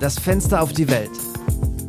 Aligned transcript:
Das 0.00 0.16
Fenster 0.16 0.62
auf 0.62 0.72
die 0.72 0.88
Welt. 0.88 1.10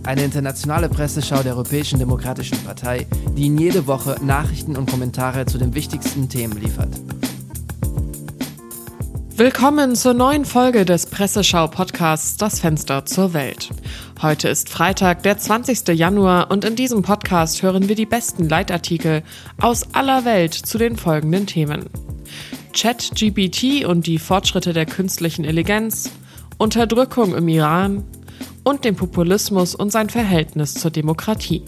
Eine 0.04 0.24
internationale 0.24 0.90
Presseschau 0.90 1.44
der 1.44 1.54
Europäischen 1.54 2.00
Demokratischen 2.00 2.58
Partei, 2.64 3.06
die 3.38 3.44
Ihnen 3.44 3.60
jede 3.60 3.86
Woche 3.86 4.16
Nachrichten 4.24 4.76
und 4.76 4.90
Kommentare 4.90 5.46
zu 5.46 5.60
den 5.60 5.76
wichtigsten 5.76 6.28
Themen 6.28 6.60
liefert. 6.60 6.90
Willkommen 9.36 9.96
zur 9.96 10.16
neuen 10.16 10.46
Folge 10.46 10.86
des 10.86 11.06
Presseschau-Podcasts 11.06 12.38
Das 12.38 12.60
Fenster 12.60 13.06
zur 13.06 13.34
Welt. 13.34 13.70
Heute 14.24 14.50
ist 14.50 14.70
Freitag, 14.70 15.22
der 15.22 15.38
20. 15.38 15.90
Januar 15.90 16.50
und 16.50 16.66
in 16.66 16.76
diesem 16.76 17.04
Podcast 17.04 17.62
hören 17.62 17.90
wir 17.90 17.96
die 17.96 18.08
besten 18.08 18.50
Leitartikel 18.50 19.22
aus 19.62 19.94
aller 19.94 20.26
Welt 20.26 20.56
zu 20.56 20.80
den 20.80 20.98
folgenden 20.98 21.46
Themen. 21.46 21.86
ChatGPT 22.74 23.86
und 23.86 24.08
die 24.08 24.18
Fortschritte 24.18 24.74
der 24.74 24.88
künstlichen 24.88 25.44
Intelligenz, 25.44 26.12
Unterdrückung 26.60 27.36
im 27.36 27.48
Iran 27.48 28.04
und 28.66 28.84
den 28.84 28.98
Populismus 28.98 29.76
und 29.76 29.94
sein 29.94 30.10
Verhältnis 30.10 30.74
zur 30.74 30.92
Demokratie. 30.92 31.64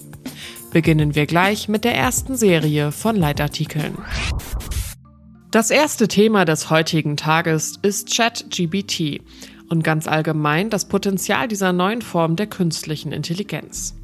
Beginnen 0.74 1.16
wir 1.16 1.26
gleich 1.26 1.70
mit 1.70 1.86
der 1.86 1.96
ersten 1.96 2.36
Serie 2.36 2.92
von 2.92 3.16
Leitartikeln. 3.16 3.98
Das 5.50 5.72
erste 5.72 6.10
Thema 6.10 6.44
des 6.44 6.70
heutigen 6.70 7.16
Tages 7.16 7.80
ist 7.82 8.14
ChatGPT 8.14 9.22
und 9.70 9.82
ganz 9.82 10.08
allgemein 10.08 10.70
das 10.70 10.90
Potenzial 10.90 11.48
dieser 11.48 11.72
neuen 11.72 12.02
Form 12.02 12.36
der 12.36 12.48
künstlichen 12.48 13.14
Intelligenz. 13.14 13.96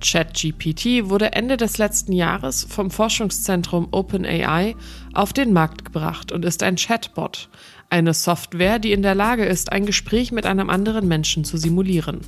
ChatGPT 0.00 1.08
wurde 1.08 1.32
Ende 1.32 1.56
des 1.56 1.78
letzten 1.78 2.12
Jahres 2.12 2.64
vom 2.68 2.90
Forschungszentrum 2.90 3.88
OpenAI 3.90 4.74
auf 5.14 5.32
den 5.32 5.52
Markt 5.52 5.84
gebracht 5.84 6.32
und 6.32 6.44
ist 6.44 6.62
ein 6.62 6.76
Chatbot, 6.76 7.48
eine 7.90 8.14
Software, 8.14 8.78
die 8.78 8.92
in 8.92 9.02
der 9.02 9.14
Lage 9.14 9.44
ist, 9.44 9.72
ein 9.72 9.86
Gespräch 9.86 10.32
mit 10.32 10.46
einem 10.46 10.70
anderen 10.70 11.08
Menschen 11.08 11.44
zu 11.44 11.56
simulieren. 11.56 12.20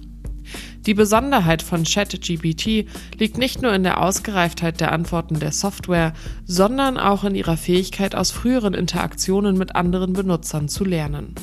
Die 0.87 0.95
Besonderheit 0.95 1.63
von 1.63 1.85
ChatGPT 1.85 2.87
liegt 3.19 3.37
nicht 3.37 3.61
nur 3.61 3.75
in 3.75 3.83
der 3.83 4.03
Ausgereiftheit 4.03 4.81
der 4.81 4.93
Antworten 4.93 5.39
der 5.39 5.53
Software, 5.53 6.15
sondern 6.47 6.97
auch 6.97 7.23
in 7.25 7.35
ihrer 7.35 7.59
Fähigkeit, 7.59 8.15
aus 8.15 8.31
früheren 8.31 8.73
Interaktionen 8.73 9.59
mit 9.59 9.77
anderen 9.77 10.15
Benutzern 10.15 10.69
zu 10.69 10.85
lernen. 10.85 11.35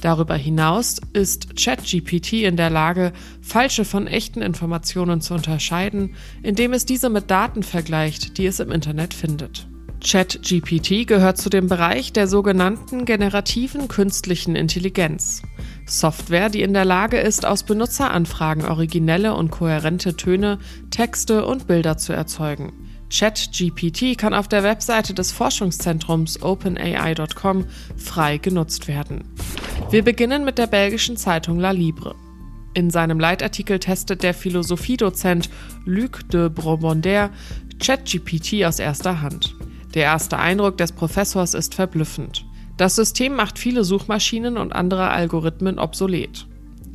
Darüber 0.00 0.34
hinaus 0.34 1.00
ist 1.12 1.54
ChatGPT 1.56 2.42
in 2.42 2.56
der 2.56 2.70
Lage, 2.70 3.12
falsche 3.40 3.84
von 3.84 4.08
echten 4.08 4.42
Informationen 4.42 5.20
zu 5.20 5.34
unterscheiden, 5.34 6.16
indem 6.42 6.72
es 6.72 6.84
diese 6.84 7.08
mit 7.08 7.30
Daten 7.30 7.62
vergleicht, 7.62 8.36
die 8.36 8.46
es 8.46 8.58
im 8.58 8.72
Internet 8.72 9.14
findet. 9.14 9.68
ChatGPT 10.02 11.06
gehört 11.06 11.38
zu 11.38 11.48
dem 11.48 11.68
Bereich 11.68 12.12
der 12.12 12.26
sogenannten 12.26 13.04
generativen 13.04 13.86
künstlichen 13.86 14.56
Intelligenz. 14.56 15.42
Software, 15.86 16.48
die 16.48 16.62
in 16.62 16.74
der 16.74 16.84
Lage 16.84 17.18
ist, 17.18 17.46
aus 17.46 17.62
Benutzeranfragen 17.62 18.64
originelle 18.64 19.34
und 19.34 19.50
kohärente 19.50 20.16
Töne, 20.16 20.58
Texte 20.90 21.46
und 21.46 21.66
Bilder 21.68 21.98
zu 21.98 22.12
erzeugen. 22.12 22.72
ChatGPT 23.10 24.18
kann 24.18 24.34
auf 24.34 24.48
der 24.48 24.62
Webseite 24.62 25.14
des 25.14 25.32
Forschungszentrums 25.32 26.42
openai.com 26.42 27.66
frei 27.96 28.38
genutzt 28.38 28.88
werden. 28.88 29.24
Wir 29.90 30.02
beginnen 30.02 30.44
mit 30.44 30.58
der 30.58 30.66
belgischen 30.66 31.16
Zeitung 31.16 31.60
La 31.60 31.70
Libre. 31.70 32.16
In 32.74 32.90
seinem 32.90 33.20
Leitartikel 33.20 33.78
testet 33.78 34.22
der 34.22 34.34
Philosophiedozent 34.34 35.50
Luc 35.84 36.28
de 36.30 36.48
Brobonder 36.48 37.30
ChatGPT 37.78 38.64
aus 38.64 38.78
erster 38.78 39.20
Hand. 39.20 39.54
Der 39.94 40.04
erste 40.04 40.38
Eindruck 40.38 40.78
des 40.78 40.92
Professors 40.92 41.54
ist 41.54 41.74
verblüffend. 41.74 42.46
Das 42.76 42.96
System 42.96 43.34
macht 43.34 43.58
viele 43.58 43.84
Suchmaschinen 43.84 44.56
und 44.56 44.72
andere 44.72 45.10
Algorithmen 45.10 45.78
obsolet. 45.78 46.46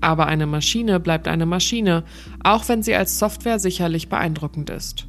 Aber 0.01 0.25
eine 0.27 0.47
Maschine 0.47 0.99
bleibt 0.99 1.27
eine 1.27 1.45
Maschine, 1.45 2.03
auch 2.43 2.67
wenn 2.67 2.83
sie 2.83 2.95
als 2.95 3.19
Software 3.19 3.59
sicherlich 3.59 4.09
beeindruckend 4.09 4.69
ist. 4.69 5.07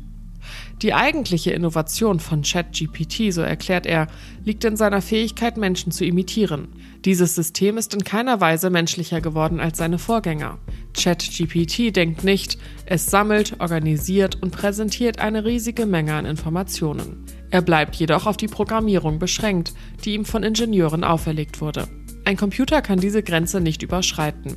Die 0.83 0.95
eigentliche 0.95 1.51
Innovation 1.51 2.21
von 2.21 2.43
ChatGPT, 2.43 3.33
so 3.33 3.41
erklärt 3.41 3.85
er, 3.85 4.07
liegt 4.45 4.65
in 4.65 4.77
seiner 4.77 5.03
Fähigkeit, 5.03 5.57
Menschen 5.57 5.91
zu 5.91 6.05
imitieren. 6.05 6.69
Dieses 7.05 7.35
System 7.35 7.79
ist 7.79 7.95
in 7.95 8.05
keiner 8.05 8.41
Weise 8.41 8.71
menschlicher 8.71 9.21
geworden 9.21 9.59
als 9.59 9.79
seine 9.79 9.99
Vorgänger. 9.99 10.59
ChatGPT 10.97 11.97
denkt 11.97 12.23
nicht, 12.23 12.59
es 12.87 13.07
sammelt, 13.07 13.57
organisiert 13.59 14.41
und 14.41 14.53
präsentiert 14.53 15.19
eine 15.19 15.45
riesige 15.45 15.85
Menge 15.85 16.15
an 16.15 16.27
Informationen. 16.27 17.25
Er 17.51 17.63
bleibt 17.63 17.97
jedoch 17.97 18.27
auf 18.27 18.37
die 18.37 18.47
Programmierung 18.47 19.19
beschränkt, 19.19 19.73
die 20.05 20.15
ihm 20.15 20.25
von 20.25 20.45
Ingenieuren 20.45 21.03
auferlegt 21.03 21.61
wurde. 21.61 21.89
Ein 22.25 22.37
Computer 22.37 22.83
kann 22.83 23.01
diese 23.01 23.25
Grenze 23.25 23.61
nicht 23.61 23.83
überschreiten 23.83 24.57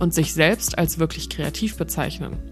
und 0.00 0.12
sich 0.12 0.34
selbst 0.34 0.76
als 0.76 0.98
wirklich 0.98 1.30
kreativ 1.30 1.76
bezeichnen. 1.76 2.51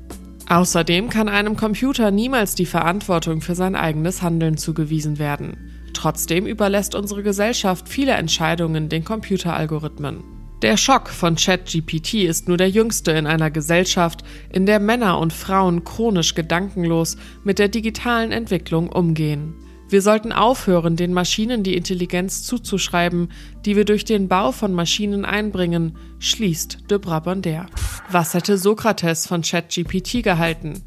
Außerdem 0.51 1.11
kann 1.11 1.29
einem 1.29 1.57
Computer 1.57 2.11
niemals 2.11 2.57
die 2.57 2.67
Verantwortung 2.67 3.41
für 3.41 3.55
sein 3.55 3.77
eigenes 3.77 4.21
Handeln 4.21 4.57
zugewiesen 4.57 5.21
werden. 5.21 5.71
Trotzdem 5.95 6.45
überlässt 6.45 6.97
unsere 6.97 7.23
Gesellschaft 7.23 7.89
viele 7.89 8.15
Entscheidungen 8.15 8.89
den 8.89 9.05
Computeralgorithmen. 9.05 10.25
Der 10.63 10.77
Schock 10.77 11.09
von 11.09 11.37
ChatGPT 11.37 12.15
ist 12.25 12.49
nur 12.49 12.57
der 12.57 12.69
jüngste 12.69 13.13
in 13.13 13.29
einer 13.29 13.53
Gesellschaft, 13.53 14.25
in 14.53 14.67
der 14.67 14.81
Männer 14.81 15.21
und 15.21 15.33
Frauen 15.33 15.85
chronisch 15.85 16.35
gedankenlos 16.35 17.17
mit 17.45 17.61
der 17.61 17.69
digitalen 17.69 18.33
Entwicklung 18.33 18.89
umgehen. 18.89 19.55
Wir 19.91 20.03
sollten 20.03 20.31
aufhören, 20.31 20.95
den 20.95 21.13
Maschinen 21.13 21.65
die 21.65 21.77
Intelligenz 21.77 22.45
zuzuschreiben, 22.45 23.29
die 23.65 23.75
wir 23.75 23.85
durch 23.85 24.05
den 24.05 24.29
Bau 24.29 24.53
von 24.53 24.73
Maschinen 24.73 25.25
einbringen, 25.25 25.97
schließt 26.21 26.89
de 26.89 26.99
Brabonder. 26.99 27.67
Was 28.09 28.35
hätte 28.35 28.57
Sokrates 28.57 29.27
von 29.27 29.43
ChatGPT 29.43 30.23
gehalten? 30.23 30.85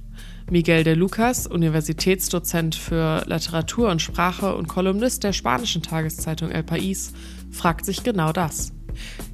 Miguel 0.50 0.86
de 0.86 0.94
Lucas, 0.94 1.48
Universitätsdozent 1.48 2.76
für 2.76 3.26
Literatur 3.28 3.90
und 3.90 4.02
Sprache 4.02 4.56
und 4.56 4.70
Kolumnist 4.70 5.26
der 5.26 5.34
spanischen 5.34 5.82
Tageszeitung 5.82 6.52
El 6.52 6.64
País, 6.64 7.12
fragt 7.52 7.86
sich 7.86 8.04
genau 8.04 8.32
das. 8.32 8.72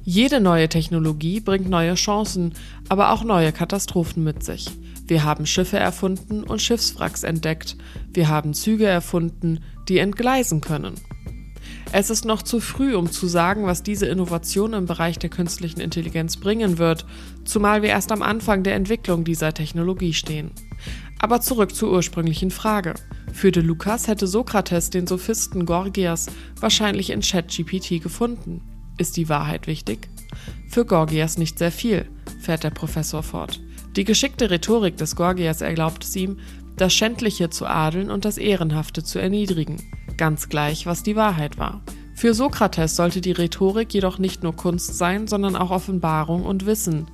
Jede 0.02 0.40
neue 0.40 0.68
Technologie 0.68 1.38
bringt 1.38 1.68
neue 1.68 1.94
Chancen, 1.94 2.54
aber 2.88 3.12
auch 3.12 3.22
neue 3.22 3.52
Katastrophen 3.52 4.24
mit 4.24 4.42
sich. 4.42 4.66
Wir 5.10 5.24
haben 5.24 5.44
Schiffe 5.44 5.76
erfunden 5.76 6.44
und 6.44 6.62
Schiffswracks 6.62 7.24
entdeckt. 7.24 7.76
Wir 8.12 8.28
haben 8.28 8.54
Züge 8.54 8.86
erfunden, 8.86 9.58
die 9.88 9.98
entgleisen 9.98 10.60
können. 10.60 10.94
Es 11.90 12.10
ist 12.10 12.24
noch 12.24 12.42
zu 12.42 12.60
früh, 12.60 12.94
um 12.94 13.10
zu 13.10 13.26
sagen, 13.26 13.66
was 13.66 13.82
diese 13.82 14.06
Innovation 14.06 14.72
im 14.72 14.86
Bereich 14.86 15.18
der 15.18 15.28
künstlichen 15.28 15.80
Intelligenz 15.80 16.36
bringen 16.36 16.78
wird, 16.78 17.06
zumal 17.44 17.82
wir 17.82 17.88
erst 17.88 18.12
am 18.12 18.22
Anfang 18.22 18.62
der 18.62 18.76
Entwicklung 18.76 19.24
dieser 19.24 19.52
Technologie 19.52 20.14
stehen. 20.14 20.52
Aber 21.18 21.40
zurück 21.40 21.74
zur 21.74 21.90
ursprünglichen 21.90 22.52
Frage. 22.52 22.94
Für 23.32 23.50
de 23.50 23.64
Lucas 23.64 24.06
hätte 24.06 24.28
Sokrates 24.28 24.90
den 24.90 25.08
Sophisten 25.08 25.66
Gorgias 25.66 26.28
wahrscheinlich 26.60 27.10
in 27.10 27.22
ChatGPT 27.22 28.00
gefunden. 28.00 28.62
Ist 28.96 29.16
die 29.16 29.28
Wahrheit 29.28 29.66
wichtig? 29.66 30.08
Für 30.68 30.84
Gorgias 30.84 31.36
nicht 31.36 31.58
sehr 31.58 31.72
viel, 31.72 32.06
fährt 32.40 32.62
der 32.62 32.70
Professor 32.70 33.24
fort. 33.24 33.58
Die 33.96 34.04
geschickte 34.04 34.50
Rhetorik 34.50 34.96
des 34.96 35.16
Gorgias 35.16 35.60
erlaubt 35.60 36.04
es 36.04 36.14
ihm, 36.14 36.38
das 36.76 36.94
Schändliche 36.94 37.50
zu 37.50 37.66
adeln 37.66 38.10
und 38.10 38.24
das 38.24 38.38
Ehrenhafte 38.38 39.02
zu 39.02 39.18
erniedrigen, 39.18 39.82
ganz 40.16 40.48
gleich, 40.48 40.86
was 40.86 41.02
die 41.02 41.16
Wahrheit 41.16 41.58
war. 41.58 41.82
Für 42.14 42.34
Sokrates 42.34 42.96
sollte 42.96 43.20
die 43.20 43.32
Rhetorik 43.32 43.92
jedoch 43.92 44.18
nicht 44.18 44.42
nur 44.42 44.54
Kunst 44.54 44.96
sein, 44.96 45.26
sondern 45.26 45.56
auch 45.56 45.70
Offenbarung 45.70 46.44
und 46.44 46.66
Wissen, 46.66 47.06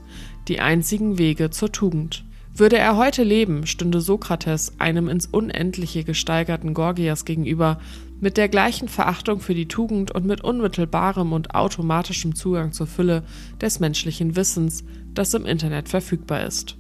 die 0.49 0.61
einzigen 0.61 1.19
Wege 1.19 1.51
zur 1.51 1.73
Tugend. 1.73 2.25
Würde 2.55 2.79
er 2.79 2.97
heute 2.97 3.23
leben, 3.23 3.67
stünde 3.67 4.01
Sokrates 4.01 4.75
einem 4.79 5.09
ins 5.09 5.27
Unendliche 5.27 6.05
gesteigerten 6.05 6.75
Gorgias 6.75 7.25
gegenüber, 7.25 7.79
mit 8.21 8.37
der 8.37 8.49
gleichen 8.49 8.89
Verachtung 8.89 9.41
für 9.41 9.55
die 9.55 9.69
Tugend 9.69 10.11
und 10.13 10.25
mit 10.25 10.43
unmittelbarem 10.43 11.33
und 11.33 11.55
automatischem 11.55 12.35
Zugang 12.35 12.73
zur 12.73 12.87
Fülle 12.87 13.23
des 13.61 13.81
menschlichen 13.81 14.37
Wissens, 14.37 14.85
das 15.15 15.35
im 15.35 15.47
Internet 15.47 15.89
verfügbar 15.89 16.45
ist. 16.45 16.77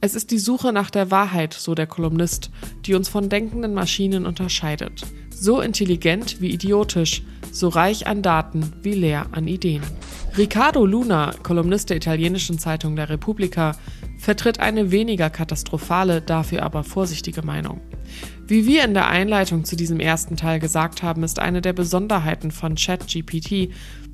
Es 0.00 0.14
ist 0.14 0.32
die 0.32 0.38
Suche 0.38 0.72
nach 0.72 0.90
der 0.90 1.10
Wahrheit, 1.10 1.54
so 1.54 1.74
der 1.74 1.86
Kolumnist, 1.86 2.50
die 2.84 2.94
uns 2.94 3.08
von 3.08 3.28
denkenden 3.28 3.74
Maschinen 3.74 4.26
unterscheidet. 4.26 5.04
So 5.30 5.60
intelligent 5.60 6.40
wie 6.40 6.50
idiotisch, 6.50 7.22
so 7.52 7.68
reich 7.68 8.06
an 8.06 8.22
Daten 8.22 8.72
wie 8.82 8.94
leer 8.94 9.26
an 9.32 9.46
Ideen. 9.46 9.82
Riccardo 10.36 10.86
Luna, 10.86 11.34
Kolumnist 11.42 11.90
der 11.90 11.98
italienischen 11.98 12.58
Zeitung 12.58 12.96
La 12.96 13.04
Repubblica, 13.04 13.76
vertritt 14.22 14.60
eine 14.60 14.92
weniger 14.92 15.30
katastrophale, 15.30 16.22
dafür 16.22 16.62
aber 16.62 16.84
vorsichtige 16.84 17.42
Meinung. 17.42 17.80
Wie 18.46 18.66
wir 18.68 18.84
in 18.84 18.94
der 18.94 19.08
Einleitung 19.08 19.64
zu 19.64 19.74
diesem 19.74 19.98
ersten 19.98 20.36
Teil 20.36 20.60
gesagt 20.60 21.02
haben, 21.02 21.24
ist 21.24 21.40
eine 21.40 21.60
der 21.60 21.72
Besonderheiten 21.72 22.52
von 22.52 22.76
ChatGPT 22.76 23.70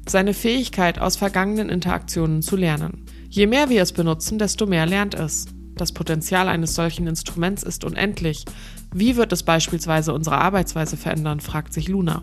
seine 0.08 0.32
Fähigkeit, 0.32 0.98
aus 0.98 1.16
vergangenen 1.16 1.68
Interaktionen 1.68 2.40
zu 2.40 2.56
lernen. 2.56 3.04
Je 3.28 3.46
mehr 3.46 3.68
wir 3.68 3.82
es 3.82 3.92
benutzen, 3.92 4.38
desto 4.38 4.64
mehr 4.64 4.86
lernt 4.86 5.14
es. 5.14 5.44
Das 5.76 5.92
Potenzial 5.92 6.48
eines 6.48 6.74
solchen 6.74 7.06
Instruments 7.06 7.62
ist 7.62 7.84
unendlich. 7.84 8.46
Wie 8.94 9.16
wird 9.16 9.30
es 9.34 9.42
beispielsweise 9.42 10.14
unsere 10.14 10.38
Arbeitsweise 10.38 10.96
verändern, 10.96 11.40
fragt 11.40 11.74
sich 11.74 11.86
Luna. 11.86 12.22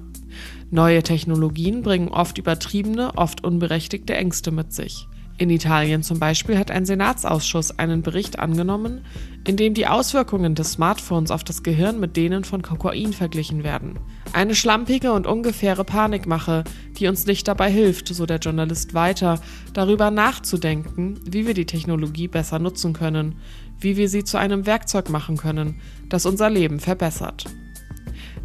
Neue 0.71 1.03
Technologien 1.03 1.83
bringen 1.83 2.07
oft 2.07 2.39
übertriebene, 2.39 3.15
oft 3.15 3.43
unberechtigte 3.43 4.15
Ängste 4.15 4.49
mit 4.49 4.73
sich. 4.73 5.07
In 5.37 5.49
Italien 5.49 6.01
zum 6.01 6.17
Beispiel 6.17 6.57
hat 6.57 6.71
ein 6.71 6.85
Senatsausschuss 6.85 7.77
einen 7.77 8.01
Bericht 8.01 8.39
angenommen, 8.39 9.01
in 9.45 9.57
dem 9.57 9.73
die 9.73 9.85
Auswirkungen 9.85 10.55
des 10.55 10.73
Smartphones 10.73 11.29
auf 11.29 11.43
das 11.43 11.61
Gehirn 11.61 11.99
mit 11.99 12.15
denen 12.15 12.45
von 12.45 12.61
Kokain 12.61 13.11
verglichen 13.11 13.65
werden. 13.65 13.99
Eine 14.31 14.55
schlampige 14.55 15.11
und 15.11 15.27
ungefähre 15.27 15.83
Panikmache, 15.83 16.63
die 16.97 17.07
uns 17.07 17.25
nicht 17.25 17.49
dabei 17.49 17.69
hilft, 17.69 18.07
so 18.07 18.25
der 18.25 18.39
Journalist 18.39 18.93
weiter, 18.93 19.41
darüber 19.73 20.09
nachzudenken, 20.09 21.19
wie 21.25 21.45
wir 21.45 21.53
die 21.53 21.65
Technologie 21.65 22.29
besser 22.29 22.59
nutzen 22.59 22.93
können, 22.93 23.35
wie 23.77 23.97
wir 23.97 24.07
sie 24.07 24.23
zu 24.23 24.37
einem 24.37 24.65
Werkzeug 24.65 25.09
machen 25.09 25.35
können, 25.35 25.81
das 26.07 26.25
unser 26.25 26.49
Leben 26.49 26.79
verbessert. 26.79 27.43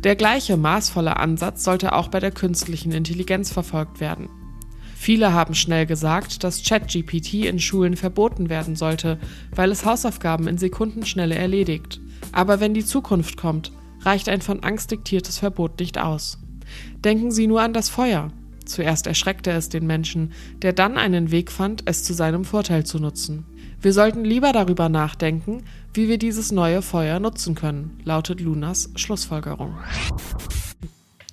Der 0.03 0.17
gleiche 0.17 0.57
maßvolle 0.57 1.19
Ansatz 1.19 1.63
sollte 1.63 1.93
auch 1.93 2.09
bei 2.09 2.19
der 2.19 2.33
künstlichen 2.33 2.91
Intelligenz 2.91 3.53
verfolgt 3.53 4.01
werden. 4.01 4.29
Viele 5.03 5.33
haben 5.33 5.55
schnell 5.55 5.87
gesagt, 5.87 6.45
dass 6.45 6.63
ChatGPT 6.63 7.47
in 7.47 7.59
Schulen 7.59 7.97
verboten 7.97 8.51
werden 8.51 8.77
sollte, 8.77 9.19
weil 9.51 9.71
es 9.71 9.87
Hausaufgaben 9.87 10.47
in 10.47 10.59
Sekundenschnelle 10.59 11.35
erledigt. 11.35 12.03
Aber 12.33 12.61
wenn 12.61 12.75
die 12.75 12.85
Zukunft 12.85 13.39
kommt, 13.39 13.73
reicht 14.03 14.29
ein 14.29 14.43
von 14.43 14.63
Angst 14.63 14.91
diktiertes 14.91 15.39
Verbot 15.39 15.81
nicht 15.81 15.97
aus. 15.97 16.37
Denken 17.03 17.31
Sie 17.31 17.47
nur 17.47 17.63
an 17.63 17.73
das 17.73 17.89
Feuer. 17.89 18.29
Zuerst 18.67 19.07
erschreckte 19.07 19.53
es 19.53 19.71
den 19.71 19.87
Menschen, 19.87 20.35
der 20.61 20.75
dann 20.75 20.99
einen 20.99 21.31
Weg 21.31 21.51
fand, 21.51 21.85
es 21.87 22.05
zu 22.05 22.13
seinem 22.13 22.45
Vorteil 22.45 22.85
zu 22.85 22.99
nutzen. 22.99 23.47
Wir 23.81 23.95
sollten 23.95 24.23
lieber 24.23 24.53
darüber 24.53 24.91
nachdenken, 24.91 25.63
wie 25.95 26.11
wir 26.11 26.19
dieses 26.19 26.53
neue 26.53 26.83
Feuer 26.83 27.21
nutzen 27.21 27.55
können, 27.55 27.99
lautet 28.05 28.39
Lunas 28.43 28.91
Schlussfolgerung. 28.97 29.79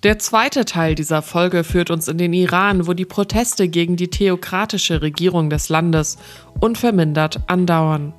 Der 0.08 0.20
zweite 0.20 0.64
Teil 0.64 0.96
dieser 0.96 1.22
Folge 1.22 1.66
führt 1.66 1.92
uns 1.92 2.08
in 2.08 2.18
den 2.18 2.32
Iran, 2.32 2.88
wo 2.88 2.94
die 2.94 3.04
Proteste 3.04 3.68
gegen 3.68 3.98
die 3.98 4.08
theokratische 4.08 5.02
Regierung 5.02 5.50
des 5.50 5.68
Landes 5.68 6.18
unvermindert 6.62 7.42
andauern. 7.48 8.14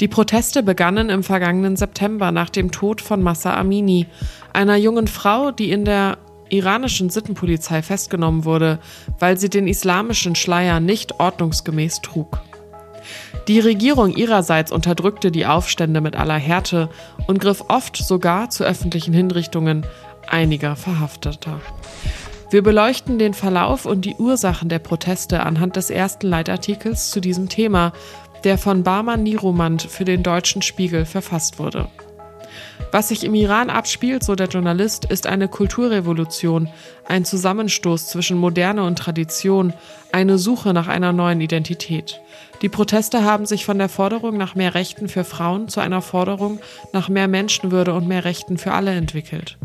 Die 0.00 0.08
Proteste 0.08 0.62
begannen 0.62 1.08
im 1.08 1.22
vergangenen 1.22 1.76
September 1.76 2.30
nach 2.30 2.50
dem 2.50 2.70
Tod 2.70 3.00
von 3.00 3.22
Massa 3.22 3.56
Amini, 3.56 4.06
einer 4.52 4.76
jungen 4.76 5.06
Frau, 5.06 5.50
die 5.50 5.70
in 5.70 5.86
der 5.86 6.18
iranischen 6.50 7.08
Sittenpolizei 7.08 7.80
festgenommen 7.80 8.44
wurde, 8.44 8.78
weil 9.18 9.38
sie 9.38 9.48
den 9.48 9.66
islamischen 9.66 10.34
Schleier 10.34 10.78
nicht 10.78 11.20
ordnungsgemäß 11.20 12.02
trug. 12.02 12.38
Die 13.48 13.60
Regierung 13.60 14.14
ihrerseits 14.14 14.72
unterdrückte 14.72 15.30
die 15.30 15.46
Aufstände 15.46 16.00
mit 16.00 16.16
aller 16.16 16.36
Härte 16.36 16.88
und 17.26 17.40
griff 17.40 17.64
oft 17.68 17.96
sogar 17.96 18.50
zu 18.50 18.64
öffentlichen 18.64 19.12
Hinrichtungen, 19.12 19.86
einiger 20.28 20.76
Verhafteter. 20.76 21.60
Wir 22.50 22.62
beleuchten 22.62 23.18
den 23.18 23.34
Verlauf 23.34 23.84
und 23.84 24.04
die 24.04 24.14
Ursachen 24.14 24.68
der 24.68 24.78
Proteste 24.78 25.42
anhand 25.42 25.76
des 25.76 25.90
ersten 25.90 26.28
Leitartikels 26.28 27.10
zu 27.10 27.20
diesem 27.20 27.48
Thema, 27.48 27.92
der 28.44 28.58
von 28.58 28.82
Barman 28.82 29.22
Niromand 29.22 29.82
für 29.82 30.04
den 30.04 30.22
Deutschen 30.22 30.62
Spiegel 30.62 31.04
verfasst 31.04 31.58
wurde. 31.58 31.88
Was 32.92 33.08
sich 33.08 33.24
im 33.24 33.34
Iran 33.34 33.70
abspielt, 33.70 34.22
so 34.22 34.36
der 34.36 34.46
Journalist, 34.46 35.04
ist 35.06 35.26
eine 35.26 35.48
Kulturrevolution, 35.48 36.68
ein 37.08 37.24
Zusammenstoß 37.24 38.06
zwischen 38.06 38.38
Moderne 38.38 38.84
und 38.84 38.98
Tradition, 38.98 39.72
eine 40.12 40.38
Suche 40.38 40.72
nach 40.72 40.86
einer 40.86 41.12
neuen 41.12 41.40
Identität. 41.40 42.20
Die 42.62 42.68
Proteste 42.68 43.24
haben 43.24 43.46
sich 43.46 43.64
von 43.64 43.78
der 43.78 43.88
Forderung 43.88 44.36
nach 44.36 44.54
mehr 44.54 44.74
Rechten 44.74 45.08
für 45.08 45.24
Frauen 45.24 45.68
zu 45.68 45.80
einer 45.80 46.02
Forderung 46.02 46.60
nach 46.92 47.08
mehr 47.08 47.26
Menschenwürde 47.26 47.94
und 47.94 48.06
mehr 48.06 48.24
Rechten 48.24 48.58
für 48.58 48.72
alle 48.72 48.92
entwickelt. 48.92 49.58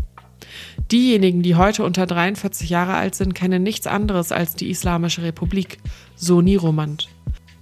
Diejenigen, 0.91 1.41
die 1.41 1.55
heute 1.55 1.83
unter 1.83 2.05
43 2.05 2.69
Jahre 2.69 2.93
alt 2.93 3.15
sind, 3.15 3.33
kennen 3.35 3.63
nichts 3.63 3.87
anderes 3.87 4.31
als 4.31 4.55
die 4.55 4.69
Islamische 4.69 5.23
Republik, 5.23 5.77
so 6.15 6.41
Niromand. 6.41 7.09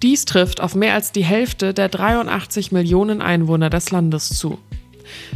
Dies 0.04 0.26
trifft 0.26 0.62
auf 0.62 0.76
mehr 0.76 0.94
als 0.94 1.12
die 1.12 1.24
Hälfte 1.24 1.74
der 1.74 1.90
83 1.90 2.72
Millionen 2.72 3.22
Einwohner 3.22 3.70
des 3.70 3.92
Landes 3.92 4.30
zu. 4.30 4.60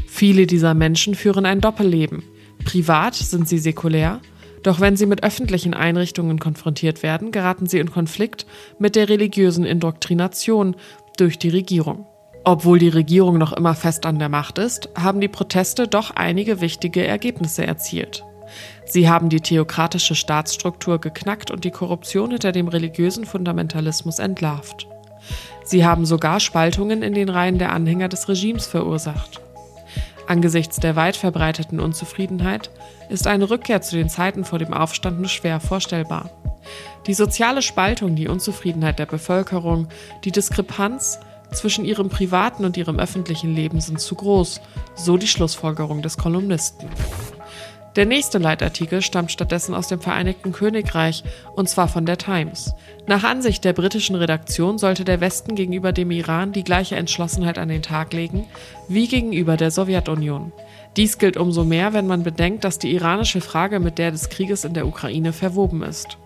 Viele 0.07 0.45
dieser 0.45 0.74
Menschen 0.74 1.15
führen 1.15 1.45
ein 1.45 1.62
Doppelleben. 1.62 2.24
Privat 2.63 3.15
sind 3.15 3.50
sie 3.50 3.57
säkulär, 3.57 4.21
doch 4.63 4.80
wenn 4.80 4.95
sie 4.95 5.07
mit 5.07 5.24
öffentlichen 5.24 5.74
Einrichtungen 5.74 6.39
konfrontiert 6.39 7.01
werden, 7.01 7.31
geraten 7.31 7.65
sie 7.65 7.80
in 7.80 7.92
Konflikt 7.92 8.45
mit 8.77 8.95
der 8.95 9.09
religiösen 9.09 9.65
Indoktrination 9.65 10.75
durch 11.18 11.39
die 11.39 11.50
Regierung. 11.50 12.06
Obwohl 12.43 12.79
die 12.79 12.89
Regierung 12.89 13.38
noch 13.38 13.53
immer 13.53 13.75
fest 13.75 14.05
an 14.05 14.17
der 14.17 14.29
Macht 14.29 14.57
ist, 14.57 14.89
haben 14.97 15.21
die 15.21 15.27
Proteste 15.27 15.88
doch 15.88 16.11
einige 16.11 16.59
wichtige 16.59 17.05
Ergebnisse 17.05 17.67
erzielt. 17.67 18.23
Sie 18.85 19.07
haben 19.07 19.29
die 19.29 19.41
theokratische 19.41 20.15
Staatsstruktur 20.15 20.99
geknackt 20.99 21.51
und 21.51 21.63
die 21.63 21.71
Korruption 21.71 22.31
hinter 22.31 22.51
dem 22.51 22.67
religiösen 22.67 23.25
Fundamentalismus 23.25 24.19
entlarvt. 24.19 24.88
Sie 25.63 25.85
haben 25.85 26.05
sogar 26.05 26.39
Spaltungen 26.39 27.03
in 27.03 27.13
den 27.13 27.29
Reihen 27.29 27.59
der 27.59 27.71
Anhänger 27.71 28.09
des 28.09 28.27
Regimes 28.27 28.65
verursacht. 28.65 29.39
Angesichts 30.27 30.77
der 30.77 30.95
weit 30.95 31.15
verbreiteten 31.15 31.79
Unzufriedenheit 31.79 32.71
ist 33.09 33.27
eine 33.27 33.49
Rückkehr 33.49 33.81
zu 33.81 33.95
den 33.95 34.09
Zeiten 34.09 34.45
vor 34.45 34.59
dem 34.59 34.73
Aufstand 34.73 35.19
nur 35.19 35.29
schwer 35.29 35.59
vorstellbar. 35.59 36.31
Die 37.07 37.13
soziale 37.13 37.61
Spaltung, 37.61 38.15
die 38.15 38.27
Unzufriedenheit 38.27 38.99
der 38.99 39.05
Bevölkerung, 39.05 39.88
die 40.23 40.31
Diskrepanz 40.31 41.19
zwischen 41.53 41.86
ihrem 41.86 42.09
privaten 42.09 42.65
und 42.65 42.77
ihrem 42.77 43.00
öffentlichen 43.00 43.56
Leben 43.56 43.81
sind 43.81 44.00
zu 44.00 44.15
groß, 44.15 44.62
so 44.95 45.18
die 45.18 45.27
Schlussfolgerung 45.27 46.01
des 46.01 46.18
Kolumnisten. 46.18 46.88
Der 47.98 48.06
nächste 48.06 48.38
Leitartikel 48.38 49.01
stammt 49.01 49.33
stattdessen 49.33 49.75
aus 49.75 49.89
dem 49.89 50.00
Vereinigten 50.00 50.53
Königreich, 50.53 51.25
und 51.57 51.68
zwar 51.68 51.89
von 51.89 52.06
der 52.06 52.18
Times. 52.18 52.74
Nach 53.06 53.25
Ansicht 53.25 53.65
der 53.65 53.74
britischen 53.74 54.15
Redaktion 54.15 54.77
sollte 54.77 55.03
der 55.03 55.19
Westen 55.19 55.56
gegenüber 55.56 55.92
dem 55.92 56.09
Iran 56.09 56.53
die 56.53 56.63
gleiche 56.63 56.95
Entschlossenheit 56.95 57.57
an 57.57 57.68
den 57.68 57.81
Tag 57.81 58.13
legen 58.13 58.48
wie 58.88 59.09
gegenüber 59.09 59.57
der 59.57 59.71
Sowjetunion. 59.71 60.53
Dies 60.95 61.18
gilt 61.18 61.36
umso 61.36 61.65
mehr, 61.65 61.92
wenn 61.92 62.07
man 62.07 62.24
bedenkt, 62.24 62.63
dass 62.63 62.80
die 62.80 62.94
iranische 62.94 63.42
Frage 63.42 63.81
mit 63.81 63.98
der 63.98 64.12
des 64.12 64.30
Krieges 64.30 64.63
in 64.63 64.74
der 64.74 64.88
Ukraine 64.88 65.33
verwoben 65.33 65.83
ist. 65.83 66.18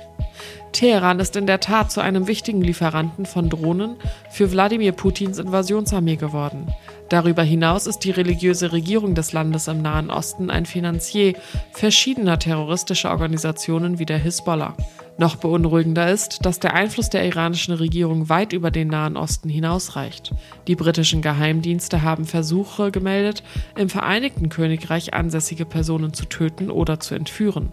Teheran 0.72 1.20
ist 1.20 1.36
in 1.36 1.48
der 1.48 1.62
Tat 1.62 1.92
zu 1.92 2.02
einem 2.02 2.28
wichtigen 2.28 2.62
Lieferanten 2.62 3.26
von 3.26 3.50
Drohnen 3.50 3.96
für 4.30 4.52
Wladimir 4.52 4.92
Putins 4.92 5.38
Invasionsarmee 5.38 6.18
geworden. 6.18 6.68
Darüber 7.10 7.44
hinaus 7.44 7.88
ist 7.88 8.00
die 8.00 8.12
religiöse 8.12 8.72
Regierung 8.72 9.16
des 9.16 9.32
Landes 9.32 9.68
im 9.68 9.82
Nahen 9.82 10.10
Osten 10.10 10.50
ein 10.50 10.66
Finanzier 10.66 11.36
verschiedener 11.72 12.40
terroristischer 12.40 13.12
Organisationen 13.12 14.00
wie 14.00 14.06
der 14.06 14.18
Hisbollah. 14.18 14.76
Noch 15.18 15.38
beunruhigender 15.38 16.12
ist, 16.12 16.46
dass 16.46 16.60
der 16.60 16.74
Einfluss 16.74 17.10
der 17.10 17.26
iranischen 17.26 17.74
Regierung 17.74 18.28
weit 18.28 18.52
über 18.52 18.70
den 18.70 18.90
Nahen 18.90 19.16
Osten 19.16 19.48
hinausreicht. 19.48 20.34
Die 20.68 20.76
britischen 20.76 21.22
Geheimdienste 21.22 22.02
haben 22.02 22.26
Versuche 22.26 22.92
gemeldet, 22.92 23.42
im 23.78 23.88
Vereinigten 23.88 24.50
Königreich 24.50 25.14
ansässige 25.14 25.66
Personen 25.66 26.14
zu 26.14 26.26
töten 26.26 26.70
oder 26.70 27.00
zu 27.00 27.16
entführen. 27.16 27.72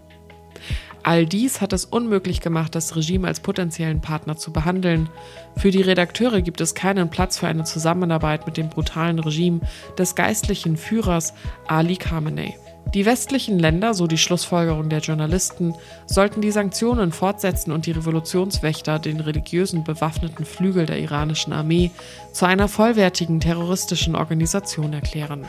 All 1.03 1.25
dies 1.25 1.59
hat 1.59 1.73
es 1.73 1.83
unmöglich 1.83 2.39
gemacht, 2.39 2.75
das 2.75 2.95
Regime 2.95 3.27
als 3.27 3.41
potenziellen 3.41 3.99
Partner 3.99 4.37
zu 4.37 4.53
behandeln. 4.53 5.09
Für 5.57 5.69
die 5.69 5.81
Redakteure 5.81 6.41
gibt 6.41 6.61
es 6.61 6.75
keinen 6.75 7.09
Platz 7.09 7.37
für 7.37 7.47
eine 7.47 7.65
Zusammenarbeit 7.65 8.45
mit 8.45 8.55
dem 8.55 8.69
brutalen 8.69 9.19
Regime 9.19 9.59
des 9.97 10.15
geistlichen 10.15 10.77
Führers 10.77 11.33
Ali 11.67 11.97
Khamenei. 11.97 12.55
Die 12.93 13.05
westlichen 13.05 13.57
Länder, 13.57 13.95
so 13.95 14.05
die 14.05 14.19
Schlussfolgerung 14.19 14.89
der 14.89 14.99
Journalisten, 14.99 15.73
sollten 16.05 16.41
die 16.41 16.51
Sanktionen 16.51 17.11
fortsetzen 17.11 17.71
und 17.71 17.87
die 17.87 17.91
Revolutionswächter, 17.91 18.99
den 18.99 19.19
religiösen 19.19 19.83
bewaffneten 19.83 20.45
Flügel 20.45 20.85
der 20.85 20.99
iranischen 20.99 21.53
Armee, 21.53 21.89
zu 22.33 22.45
einer 22.45 22.67
vollwertigen 22.67 23.39
terroristischen 23.39 24.15
Organisation 24.15 24.93
erklären. 24.93 25.45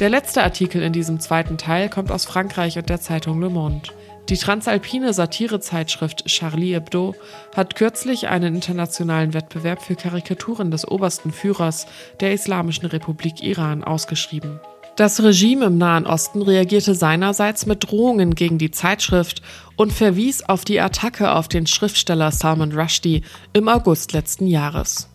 Der 0.00 0.08
letzte 0.08 0.42
Artikel 0.42 0.82
in 0.82 0.94
diesem 0.94 1.20
zweiten 1.20 1.58
Teil 1.58 1.90
kommt 1.90 2.10
aus 2.10 2.24
Frankreich 2.24 2.78
und 2.78 2.88
der 2.88 3.00
Zeitung 3.00 3.40
Le 3.40 3.50
Monde. 3.50 3.90
Die 4.28 4.36
transalpine 4.38 5.12
Satirezeitschrift 5.12 6.24
Charlie 6.26 6.74
Hebdo 6.74 7.14
hat 7.54 7.74
kürzlich 7.74 8.28
einen 8.28 8.54
internationalen 8.54 9.34
Wettbewerb 9.34 9.82
für 9.82 9.96
Karikaturen 9.96 10.70
des 10.70 10.88
obersten 10.88 11.32
Führers 11.32 11.86
der 12.20 12.32
Islamischen 12.32 12.86
Republik 12.86 13.42
Iran 13.42 13.84
ausgeschrieben. 13.84 14.60
Das 14.96 15.22
Regime 15.22 15.64
im 15.66 15.78
Nahen 15.78 16.06
Osten 16.06 16.42
reagierte 16.42 16.94
seinerseits 16.94 17.64
mit 17.64 17.90
Drohungen 17.90 18.34
gegen 18.34 18.58
die 18.58 18.70
Zeitschrift 18.70 19.40
und 19.76 19.90
verwies 19.90 20.42
auf 20.42 20.66
die 20.66 20.80
Attacke 20.80 21.32
auf 21.32 21.48
den 21.48 21.66
Schriftsteller 21.66 22.30
Salman 22.30 22.72
Rushdie 22.72 23.22
im 23.54 23.68
August 23.68 24.12
letzten 24.12 24.46
Jahres. 24.46 25.08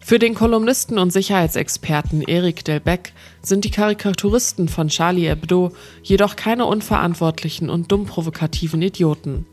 Für 0.00 0.18
den 0.18 0.34
Kolumnisten 0.34 0.98
und 0.98 1.12
Sicherheitsexperten 1.12 2.22
Eric 2.22 2.64
Delbecq 2.64 3.12
sind 3.42 3.66
die 3.66 3.70
Karikaturisten 3.70 4.68
von 4.68 4.88
Charlie 4.88 5.28
Hebdo 5.28 5.72
jedoch 6.02 6.34
keine 6.36 6.64
unverantwortlichen 6.64 7.68
und 7.68 7.92
dumm 7.92 8.06
provokativen 8.06 8.80
Idioten. 8.80 9.44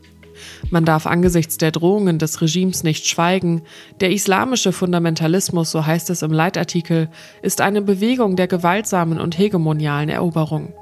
Man 0.70 0.84
darf 0.84 1.06
angesichts 1.06 1.58
der 1.58 1.70
Drohungen 1.70 2.18
des 2.18 2.40
Regimes 2.40 2.82
nicht 2.82 3.06
schweigen. 3.06 3.62
Der 4.00 4.10
islamische 4.10 4.72
Fundamentalismus, 4.72 5.70
so 5.70 5.84
heißt 5.86 6.10
es 6.10 6.22
im 6.22 6.32
Leitartikel, 6.32 7.08
ist 7.42 7.60
eine 7.60 7.82
Bewegung 7.82 8.36
der 8.36 8.48
gewaltsamen 8.48 9.20
und 9.20 9.38
hegemonialen 9.38 10.08
Eroberung. 10.08 10.72